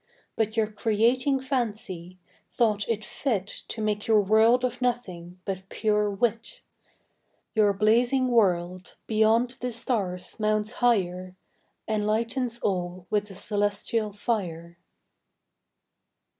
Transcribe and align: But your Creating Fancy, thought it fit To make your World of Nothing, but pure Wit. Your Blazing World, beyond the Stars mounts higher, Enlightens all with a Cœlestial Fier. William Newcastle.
But 0.35 0.57
your 0.57 0.65
Creating 0.65 1.39
Fancy, 1.39 2.17
thought 2.49 2.89
it 2.89 3.05
fit 3.05 3.45
To 3.67 3.83
make 3.83 4.07
your 4.07 4.19
World 4.19 4.65
of 4.65 4.81
Nothing, 4.81 5.39
but 5.45 5.69
pure 5.69 6.09
Wit. 6.09 6.61
Your 7.53 7.71
Blazing 7.75 8.29
World, 8.29 8.95
beyond 9.05 9.57
the 9.59 9.71
Stars 9.71 10.39
mounts 10.39 10.71
higher, 10.81 11.35
Enlightens 11.87 12.57
all 12.61 13.05
with 13.11 13.29
a 13.29 13.33
Cœlestial 13.33 14.11
Fier. 14.15 14.27
William 14.47 14.63
Newcastle. 14.63 14.75